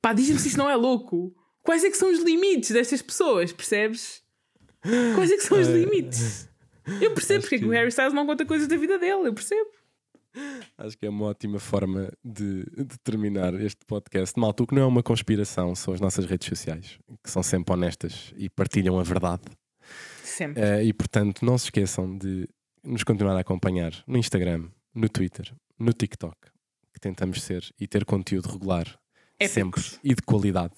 [0.00, 1.34] Pá, diz-me se isto não é louco.
[1.62, 4.22] Quais é que são os limites destas pessoas, percebes?
[5.14, 6.48] Quais é que são os limites?
[7.00, 9.28] Eu percebo Acho porque é que o Harry Styles não conta coisas da vida dele,
[9.28, 9.70] eu percebo.
[10.76, 14.38] Acho que é uma ótima forma de, de terminar este podcast.
[14.38, 17.72] Malta, o que não é uma conspiração são as nossas redes sociais, que são sempre
[17.72, 19.42] honestas e partilham a verdade.
[20.34, 20.60] Sempre.
[20.60, 22.48] Eh, e portanto, não se esqueçam de
[22.82, 26.36] nos continuar a acompanhar no Instagram, no Twitter, no TikTok,
[26.92, 28.98] que tentamos ser e ter conteúdo regular
[29.48, 30.74] sempre e de qualidade.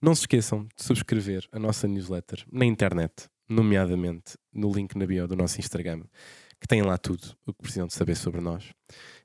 [0.00, 5.28] Não se esqueçam de subscrever a nossa newsletter na internet, nomeadamente no link na bio
[5.28, 6.02] do nosso Instagram,
[6.58, 8.72] que tem lá tudo o que precisam de saber sobre nós.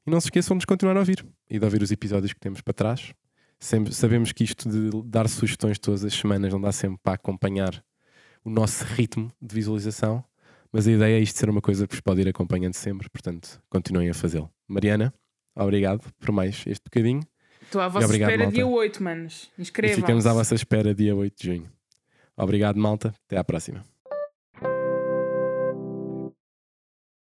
[0.05, 2.39] E não se esqueçam de nos continuar a ouvir e de ouvir os episódios que
[2.41, 3.13] temos para trás.
[3.57, 7.81] Sempre, sabemos que isto de dar sugestões todas as semanas não dá sempre para acompanhar
[8.43, 10.23] o nosso ritmo de visualização,
[10.71, 13.61] mas a ideia é isto ser uma coisa que vos pode ir acompanhando sempre, portanto,
[13.69, 14.49] continuem a fazê-lo.
[14.67, 15.13] Mariana,
[15.55, 17.21] obrigado por mais este bocadinho
[17.71, 18.55] Estou à vossa obrigado, espera malta.
[18.55, 19.49] dia 8, manos.
[19.57, 20.01] Inscrevam-se.
[20.01, 21.71] ficamos à vossa espera dia 8 de junho.
[22.35, 23.13] Obrigado, malta.
[23.25, 23.81] Até à próxima.